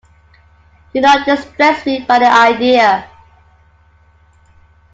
[0.95, 3.07] Do not distress me by the idea.